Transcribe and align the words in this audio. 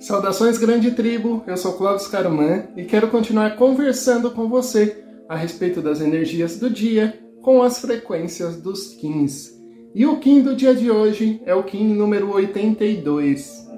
Saudações, 0.00 0.56
grande 0.56 0.92
tribo! 0.92 1.44
Eu 1.46 1.58
sou 1.58 1.74
Cláudio 1.74 2.08
Carumã 2.08 2.64
e 2.74 2.84
quero 2.84 3.08
continuar 3.08 3.56
conversando 3.56 4.30
com 4.30 4.48
você 4.48 5.04
a 5.28 5.36
respeito 5.36 5.82
das 5.82 6.00
energias 6.00 6.58
do 6.58 6.70
dia 6.70 7.20
com 7.42 7.62
as 7.62 7.78
frequências 7.78 8.56
dos 8.56 8.94
Kins. 8.94 9.52
E 9.94 10.06
o 10.06 10.18
Kim 10.18 10.40
do 10.40 10.56
dia 10.56 10.74
de 10.74 10.90
hoje 10.90 11.42
é 11.44 11.54
o 11.54 11.62
Kim 11.62 11.92
número 11.92 12.32
82. 12.32 13.68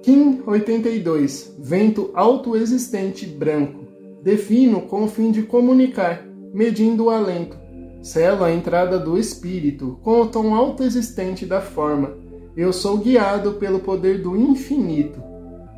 Kim 0.00 0.42
82, 0.46 1.56
vento 1.58 2.12
autoexistente 2.14 3.26
branco. 3.26 3.79
Defino 4.22 4.82
com 4.82 5.04
o 5.04 5.08
fim 5.08 5.30
de 5.30 5.42
comunicar, 5.42 6.22
medindo 6.52 7.04
o 7.04 7.10
alento. 7.10 7.56
Selo 8.02 8.44
a 8.44 8.52
entrada 8.52 8.98
do 8.98 9.18
espírito 9.18 9.98
com 10.02 10.20
o 10.20 10.26
tom 10.26 10.54
autoexistente 10.54 11.46
da 11.46 11.60
forma. 11.60 12.12
Eu 12.54 12.72
sou 12.72 12.98
guiado 12.98 13.52
pelo 13.52 13.80
poder 13.80 14.20
do 14.20 14.36
infinito. 14.36 15.22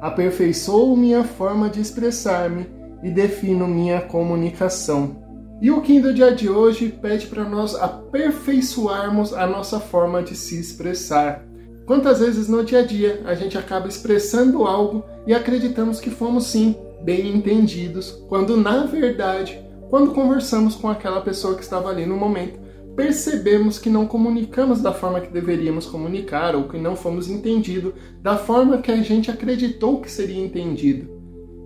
Aperfeiçoo 0.00 0.96
minha 0.96 1.22
forma 1.22 1.68
de 1.68 1.80
expressar-me 1.80 2.66
e 3.02 3.10
defino 3.10 3.68
minha 3.68 4.00
comunicação. 4.00 5.22
E 5.60 5.70
o 5.70 5.80
do 5.80 6.12
dia 6.12 6.34
de 6.34 6.48
hoje 6.48 6.88
pede 6.88 7.28
para 7.28 7.44
nós 7.44 7.76
aperfeiçoarmos 7.76 9.32
a 9.32 9.46
nossa 9.46 9.78
forma 9.78 10.20
de 10.20 10.34
se 10.34 10.58
expressar. 10.58 11.44
Quantas 11.86 12.18
vezes 12.18 12.48
no 12.48 12.64
dia 12.64 12.80
a 12.80 12.82
dia 12.84 13.22
a 13.24 13.34
gente 13.36 13.56
acaba 13.56 13.86
expressando 13.86 14.64
algo 14.64 15.04
e 15.24 15.32
acreditamos 15.32 16.00
que 16.00 16.10
fomos 16.10 16.46
sim 16.46 16.74
bem 17.04 17.36
entendidos, 17.36 18.10
quando 18.28 18.56
na 18.56 18.84
verdade, 18.84 19.58
quando 19.90 20.12
conversamos 20.12 20.74
com 20.74 20.88
aquela 20.88 21.20
pessoa 21.20 21.54
que 21.54 21.62
estava 21.62 21.90
ali 21.90 22.06
no 22.06 22.16
momento, 22.16 22.58
percebemos 22.96 23.78
que 23.78 23.88
não 23.88 24.06
comunicamos 24.06 24.80
da 24.80 24.92
forma 24.92 25.20
que 25.20 25.32
deveríamos 25.32 25.86
comunicar 25.86 26.54
ou 26.54 26.64
que 26.64 26.78
não 26.78 26.94
fomos 26.94 27.28
entendidos 27.28 27.92
da 28.20 28.36
forma 28.36 28.78
que 28.78 28.90
a 28.90 29.02
gente 29.02 29.30
acreditou 29.30 30.00
que 30.00 30.10
seria 30.10 30.44
entendido. 30.44 31.10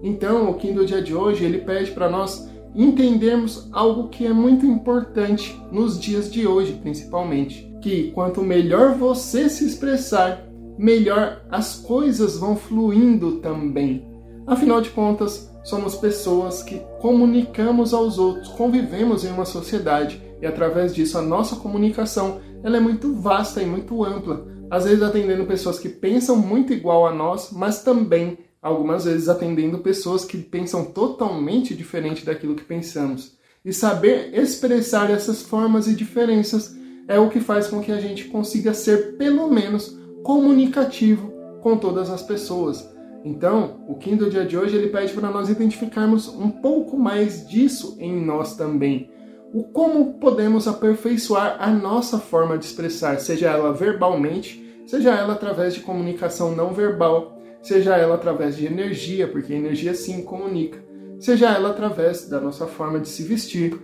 Então, 0.03 0.51
o 0.51 0.55
Kim 0.55 0.73
do 0.73 0.87
dia 0.87 1.03
de 1.03 1.15
hoje, 1.15 1.45
ele 1.45 1.59
pede 1.59 1.91
para 1.91 2.09
nós 2.09 2.49
entendermos 2.75 3.69
algo 3.73 4.09
que 4.09 4.27
é 4.27 4.33
muito 4.33 4.67
importante 4.67 5.59
nos 5.73 5.99
dias 5.99 6.31
de 6.31 6.47
hoje, 6.47 6.79
principalmente, 6.83 7.67
que 7.81 8.11
quanto 8.13 8.43
melhor 8.43 8.95
você 8.95 9.49
se 9.49 9.67
expressar, 9.67 10.47
melhor 10.79 11.43
as 11.51 11.77
coisas 11.77 12.39
vão 12.39 12.55
fluindo 12.55 13.39
também. 13.39 14.07
Afinal 14.47 14.81
de 14.81 14.91
contas, 14.91 15.51
somos 15.65 15.97
pessoas 15.97 16.63
que 16.63 16.81
comunicamos 17.01 17.93
aos 17.93 18.17
outros, 18.17 18.49
convivemos 18.51 19.25
em 19.25 19.31
uma 19.31 19.45
sociedade 19.45 20.23
e 20.41 20.47
através 20.47 20.95
disso 20.95 21.19
a 21.19 21.23
nossa 21.23 21.57
comunicação 21.57 22.41
ela 22.63 22.77
é 22.77 22.81
muito 22.81 23.13
vasta 23.15 23.61
e 23.61 23.67
muito 23.67 24.05
ampla. 24.05 24.47
Às 24.71 24.85
vezes 24.85 25.03
atendendo 25.03 25.47
pessoas 25.47 25.81
que 25.81 25.89
pensam 25.89 26.37
muito 26.37 26.73
igual 26.73 27.07
a 27.07 27.13
nós, 27.13 27.51
mas 27.51 27.83
também 27.83 28.39
algumas 28.63 29.05
vezes 29.05 29.29
atendendo 29.29 29.79
pessoas 29.79 30.25
que 30.25 30.39
pensam 30.39 30.85
totalmente 30.85 31.75
diferente 31.75 32.25
daquilo 32.25 32.55
que 32.55 32.65
pensamos. 32.65 33.37
E 33.65 33.73
saber 33.73 34.33
expressar 34.33 35.11
essas 35.11 35.43
formas 35.43 35.89
e 35.89 35.95
diferenças 35.95 36.77
é 37.09 37.19
o 37.19 37.29
que 37.29 37.41
faz 37.41 37.67
com 37.67 37.81
que 37.81 37.91
a 37.91 38.01
gente 38.01 38.27
consiga 38.27 38.73
ser 38.73 39.17
pelo 39.17 39.49
menos 39.49 39.99
comunicativo 40.23 41.33
com 41.61 41.77
todas 41.77 42.11
as 42.11 42.23
pessoas. 42.23 42.96
Então, 43.27 43.85
o 43.89 43.97
Kim 43.97 44.15
do 44.15 44.31
dia 44.31 44.45
de 44.45 44.57
hoje 44.57 44.77
ele 44.77 44.87
pede 44.87 45.13
para 45.13 45.29
nós 45.29 45.49
identificarmos 45.49 46.29
um 46.29 46.49
pouco 46.49 46.97
mais 46.97 47.45
disso 47.45 47.97
em 47.99 48.25
nós 48.25 48.55
também. 48.55 49.11
O 49.53 49.65
como 49.65 50.15
podemos 50.21 50.69
aperfeiçoar 50.69 51.57
a 51.59 51.69
nossa 51.69 52.21
forma 52.21 52.57
de 52.57 52.67
expressar, 52.67 53.19
seja 53.19 53.51
ela 53.51 53.73
verbalmente, 53.73 54.65
seja 54.87 55.11
ela 55.13 55.33
através 55.33 55.75
de 55.75 55.81
comunicação 55.81 56.55
não 56.55 56.73
verbal, 56.73 57.37
seja 57.63 57.97
ela 57.97 58.15
através 58.15 58.57
de 58.57 58.65
energia, 58.65 59.27
porque 59.27 59.53
energia 59.53 59.93
sim 59.93 60.23
comunica, 60.23 60.79
seja 61.19 61.51
ela 61.51 61.71
através 61.71 62.29
da 62.29 62.41
nossa 62.41 62.69
forma 62.69 63.01
de 63.01 63.09
se 63.09 63.25
vestir, 63.25 63.77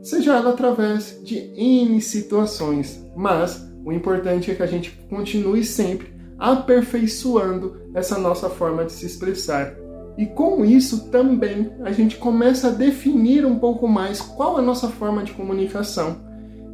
seja 0.00 0.36
ela 0.36 0.52
através 0.52 1.20
de 1.22 1.36
N 1.54 2.00
situações. 2.00 3.06
Mas 3.14 3.70
o 3.84 3.92
importante 3.92 4.50
é 4.50 4.54
que 4.54 4.62
a 4.62 4.66
gente 4.66 4.90
continue 5.10 5.62
sempre 5.64 6.15
aperfeiçoando 6.38 7.76
essa 7.94 8.18
nossa 8.18 8.48
forma 8.48 8.84
de 8.84 8.92
se 8.92 9.06
expressar. 9.06 9.74
E 10.18 10.26
com 10.26 10.64
isso 10.64 11.08
também 11.10 11.70
a 11.82 11.92
gente 11.92 12.16
começa 12.16 12.68
a 12.68 12.72
definir 12.72 13.44
um 13.44 13.58
pouco 13.58 13.86
mais 13.86 14.20
qual 14.20 14.56
é 14.56 14.60
a 14.60 14.64
nossa 14.64 14.88
forma 14.88 15.22
de 15.22 15.32
comunicação. 15.32 16.16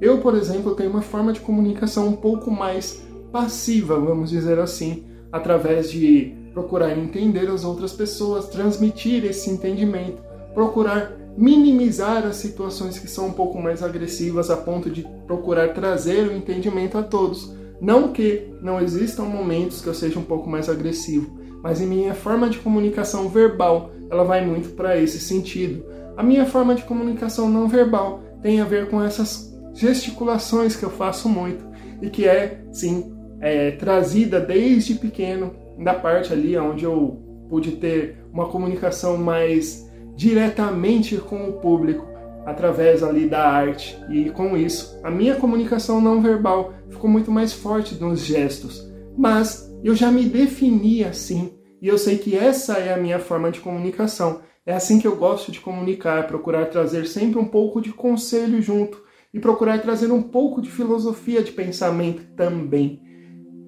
Eu, 0.00 0.18
por 0.18 0.34
exemplo, 0.34 0.74
tenho 0.74 0.90
uma 0.90 1.02
forma 1.02 1.32
de 1.32 1.40
comunicação 1.40 2.08
um 2.08 2.16
pouco 2.16 2.50
mais 2.50 3.06
passiva, 3.30 3.98
vamos 3.98 4.30
dizer 4.30 4.58
assim, 4.58 5.04
através 5.30 5.90
de 5.90 6.34
procurar 6.52 6.96
entender 6.96 7.48
as 7.48 7.64
outras 7.64 7.92
pessoas, 7.92 8.46
transmitir 8.48 9.24
esse 9.24 9.50
entendimento, 9.50 10.22
procurar 10.54 11.12
minimizar 11.36 12.26
as 12.26 12.36
situações 12.36 12.98
que 12.98 13.08
são 13.08 13.28
um 13.28 13.32
pouco 13.32 13.60
mais 13.60 13.82
agressivas 13.82 14.50
a 14.50 14.56
ponto 14.56 14.90
de 14.90 15.06
procurar 15.26 15.72
trazer 15.72 16.28
o 16.28 16.36
entendimento 16.36 16.98
a 16.98 17.02
todos. 17.02 17.54
Não 17.82 18.12
que 18.12 18.54
não 18.62 18.80
existam 18.80 19.24
momentos 19.24 19.82
que 19.82 19.88
eu 19.88 19.94
seja 19.94 20.16
um 20.16 20.22
pouco 20.22 20.48
mais 20.48 20.68
agressivo, 20.68 21.36
mas 21.60 21.80
em 21.80 21.86
minha 21.86 22.14
forma 22.14 22.48
de 22.48 22.58
comunicação 22.58 23.28
verbal, 23.28 23.90
ela 24.08 24.22
vai 24.22 24.46
muito 24.46 24.68
para 24.76 24.96
esse 24.96 25.18
sentido. 25.18 25.84
A 26.16 26.22
minha 26.22 26.46
forma 26.46 26.76
de 26.76 26.84
comunicação 26.84 27.50
não 27.50 27.66
verbal 27.66 28.22
tem 28.40 28.60
a 28.60 28.64
ver 28.64 28.88
com 28.88 29.02
essas 29.02 29.52
gesticulações 29.74 30.76
que 30.76 30.84
eu 30.84 30.90
faço 30.90 31.28
muito 31.28 31.64
e 32.00 32.08
que 32.08 32.24
é, 32.24 32.62
sim, 32.70 33.12
é, 33.40 33.72
trazida 33.72 34.38
desde 34.38 34.94
pequeno 34.94 35.52
da 35.76 35.94
parte 35.94 36.32
ali 36.32 36.56
onde 36.56 36.84
eu 36.84 37.20
pude 37.48 37.72
ter 37.72 38.24
uma 38.32 38.46
comunicação 38.46 39.16
mais 39.16 39.90
diretamente 40.14 41.16
com 41.16 41.48
o 41.48 41.54
público 41.54 42.11
através 42.46 43.02
ali 43.02 43.28
da 43.28 43.48
arte. 43.48 43.98
E 44.10 44.30
com 44.30 44.56
isso 44.56 44.98
a 45.02 45.10
minha 45.10 45.36
comunicação 45.36 46.00
não 46.00 46.20
verbal 46.20 46.74
ficou 46.88 47.08
muito 47.08 47.30
mais 47.30 47.52
forte 47.52 47.94
nos 47.94 48.20
gestos. 48.20 48.88
Mas 49.16 49.70
eu 49.82 49.94
já 49.94 50.10
me 50.10 50.24
defini 50.24 51.04
assim 51.04 51.52
e 51.80 51.88
eu 51.88 51.98
sei 51.98 52.18
que 52.18 52.36
essa 52.36 52.74
é 52.74 52.94
a 52.94 52.96
minha 52.96 53.18
forma 53.18 53.50
de 53.50 53.60
comunicação. 53.60 54.40
É 54.64 54.72
assim 54.72 55.00
que 55.00 55.06
eu 55.06 55.16
gosto 55.16 55.50
de 55.50 55.60
comunicar 55.60 56.26
procurar 56.26 56.66
trazer 56.66 57.06
sempre 57.06 57.38
um 57.38 57.44
pouco 57.44 57.80
de 57.80 57.92
conselho 57.92 58.62
junto 58.62 59.02
e 59.34 59.40
procurar 59.40 59.80
trazer 59.80 60.12
um 60.12 60.22
pouco 60.22 60.60
de 60.60 60.70
filosofia 60.70 61.42
de 61.42 61.52
pensamento 61.52 62.22
também. 62.36 63.02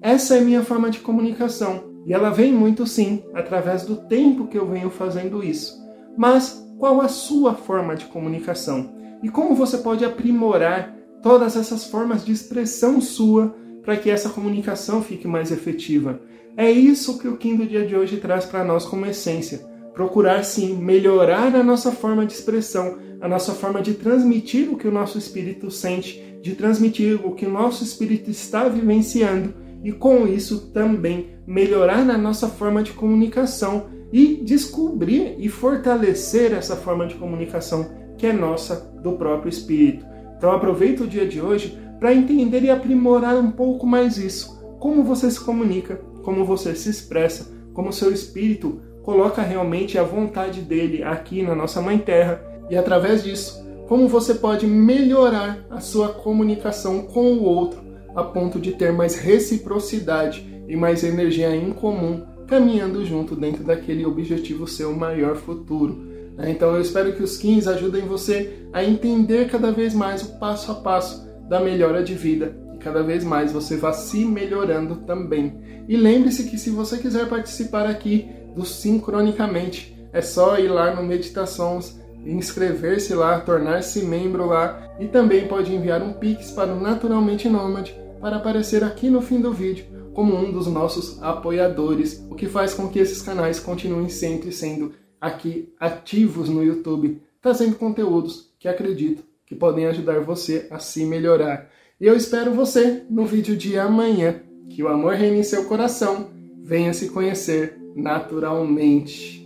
Essa 0.01 0.35
é 0.35 0.39
a 0.39 0.43
minha 0.43 0.63
forma 0.63 0.89
de 0.89 0.99
comunicação 0.99 1.95
e 2.05 2.13
ela 2.13 2.29
vem 2.29 2.53
muito 2.53 2.85
sim 2.85 3.23
através 3.33 3.83
do 3.83 3.95
tempo 3.95 4.47
que 4.47 4.57
eu 4.57 4.67
venho 4.67 4.89
fazendo 4.89 5.43
isso. 5.43 5.75
Mas 6.15 6.64
qual 6.77 7.01
a 7.01 7.07
sua 7.07 7.53
forma 7.53 7.95
de 7.95 8.05
comunicação 8.05 8.93
e 9.23 9.29
como 9.29 9.55
você 9.55 9.77
pode 9.77 10.03
aprimorar 10.03 10.95
todas 11.21 11.55
essas 11.55 11.85
formas 11.85 12.23
de 12.23 12.31
expressão 12.31 13.01
sua 13.01 13.55
para 13.83 13.95
que 13.95 14.09
essa 14.09 14.29
comunicação 14.29 15.01
fique 15.01 15.27
mais 15.27 15.51
efetiva. 15.51 16.19
É 16.57 16.69
isso 16.71 17.17
que 17.17 17.27
o 17.27 17.37
do 17.37 17.65
dia 17.65 17.85
de 17.85 17.95
hoje 17.95 18.17
traz 18.17 18.45
para 18.45 18.63
nós 18.63 18.85
como 18.85 19.05
essência. 19.05 19.65
Procurar 19.93 20.43
sim 20.43 20.75
melhorar 20.75 21.55
a 21.55 21.63
nossa 21.63 21.91
forma 21.91 22.25
de 22.25 22.33
expressão, 22.33 22.97
a 23.21 23.27
nossa 23.27 23.53
forma 23.53 23.81
de 23.81 23.93
transmitir 23.93 24.71
o 24.71 24.77
que 24.77 24.87
o 24.87 24.91
nosso 24.91 25.17
espírito 25.17 25.71
sente, 25.71 26.37
de 26.41 26.53
transmitir 26.53 27.25
o 27.25 27.33
que 27.33 27.45
o 27.45 27.49
nosso 27.49 27.83
espírito 27.83 28.29
está 28.29 28.67
vivenciando 28.67 29.53
e 29.83 29.91
com 29.91 30.27
isso 30.27 30.71
também 30.71 31.29
melhorar 31.45 32.03
na 32.03 32.17
nossa 32.17 32.47
forma 32.47 32.83
de 32.83 32.93
comunicação 32.93 33.87
e 34.11 34.41
descobrir 34.43 35.35
e 35.37 35.49
fortalecer 35.49 36.53
essa 36.53 36.75
forma 36.75 37.07
de 37.07 37.15
comunicação 37.15 37.89
que 38.17 38.27
é 38.27 38.33
nossa 38.33 38.93
do 39.01 39.13
próprio 39.13 39.49
espírito. 39.49 40.05
Então 40.37 40.51
aproveita 40.51 41.03
o 41.03 41.07
dia 41.07 41.27
de 41.27 41.41
hoje 41.41 41.77
para 41.99 42.13
entender 42.13 42.63
e 42.63 42.69
aprimorar 42.69 43.35
um 43.35 43.51
pouco 43.51 43.85
mais 43.85 44.17
isso. 44.17 44.55
Como 44.79 45.03
você 45.03 45.29
se 45.29 45.39
comunica, 45.39 45.99
como 46.23 46.45
você 46.45 46.75
se 46.75 46.89
expressa, 46.89 47.51
como 47.73 47.91
seu 47.91 48.11
espírito 48.11 48.79
coloca 49.03 49.41
realmente 49.41 49.97
a 49.97 50.03
vontade 50.03 50.61
dele 50.61 51.03
aqui 51.03 51.43
na 51.43 51.55
nossa 51.55 51.81
mãe 51.81 51.97
terra 51.97 52.41
e 52.69 52.75
através 52.75 53.23
disso, 53.23 53.63
como 53.87 54.07
você 54.07 54.33
pode 54.33 54.65
melhorar 54.65 55.63
a 55.69 55.79
sua 55.79 56.09
comunicação 56.09 57.03
com 57.03 57.33
o 57.33 57.43
outro 57.43 57.85
a 58.15 58.23
ponto 58.23 58.59
de 58.59 58.71
ter 58.71 58.91
mais 58.91 59.15
reciprocidade 59.15 60.63
e 60.67 60.75
mais 60.75 61.03
energia 61.03 61.55
em 61.55 61.71
comum 61.71 62.23
caminhando 62.47 63.05
junto 63.05 63.35
dentro 63.35 63.63
daquele 63.63 64.05
objetivo 64.05 64.67
seu 64.67 64.95
maior 64.95 65.35
futuro. 65.35 65.93
Né? 66.37 66.51
Então 66.51 66.75
eu 66.75 66.81
espero 66.81 67.13
que 67.13 67.23
os 67.23 67.37
15 67.37 67.69
ajudem 67.69 68.01
você 68.03 68.67
a 68.71 68.83
entender 68.83 69.49
cada 69.49 69.71
vez 69.71 69.93
mais 69.93 70.23
o 70.23 70.39
passo 70.39 70.71
a 70.71 70.75
passo 70.75 71.27
da 71.49 71.59
melhora 71.59 72.03
de 72.03 72.13
vida 72.13 72.55
e 72.73 72.77
cada 72.77 73.03
vez 73.03 73.23
mais 73.23 73.51
você 73.51 73.77
vá 73.77 73.93
se 73.93 74.23
melhorando 74.25 74.97
também. 74.97 75.59
E 75.87 75.95
lembre-se 75.95 76.45
que 76.45 76.57
se 76.57 76.69
você 76.69 76.97
quiser 76.97 77.27
participar 77.27 77.85
aqui 77.87 78.27
do 78.55 78.65
Sincronicamente, 78.65 79.95
é 80.11 80.21
só 80.21 80.57
ir 80.57 80.69
lá 80.69 80.95
no 80.95 81.03
Meditações 81.03 81.99
inscrever-se 82.25 83.13
lá, 83.13 83.39
tornar-se 83.39 84.01
membro 84.01 84.47
lá 84.47 84.95
e 84.99 85.05
também 85.07 85.47
pode 85.47 85.73
enviar 85.73 86.01
um 86.01 86.13
pix 86.13 86.51
para 86.51 86.73
o 86.73 86.79
Naturalmente 86.79 87.47
Nômade 87.47 87.95
para 88.19 88.37
aparecer 88.37 88.83
aqui 88.83 89.09
no 89.09 89.21
fim 89.21 89.39
do 89.39 89.53
vídeo 89.53 89.85
como 90.15 90.33
um 90.33 90.49
dos 90.49 90.65
nossos 90.67 91.21
apoiadores, 91.21 92.25
o 92.29 92.35
que 92.35 92.47
faz 92.47 92.73
com 92.73 92.87
que 92.87 92.97
esses 92.97 93.21
canais 93.21 93.59
continuem 93.59 94.07
sempre 94.07 94.49
sendo 94.49 94.93
aqui 95.19 95.73
ativos 95.77 96.47
no 96.47 96.63
YouTube, 96.63 97.21
trazendo 97.41 97.75
conteúdos 97.75 98.49
que 98.57 98.67
acredito 98.67 99.23
que 99.45 99.53
podem 99.53 99.85
ajudar 99.87 100.21
você 100.21 100.67
a 100.71 100.79
se 100.79 101.05
melhorar. 101.05 101.69
E 101.99 102.07
eu 102.07 102.15
espero 102.15 102.53
você 102.53 103.03
no 103.09 103.25
vídeo 103.25 103.57
de 103.57 103.77
amanhã. 103.77 104.41
Que 104.69 104.81
o 104.81 104.87
amor 104.87 105.13
reine 105.13 105.39
em 105.39 105.43
seu 105.43 105.65
coração. 105.65 106.29
Venha 106.63 106.93
se 106.93 107.09
conhecer 107.09 107.77
naturalmente. 107.95 109.44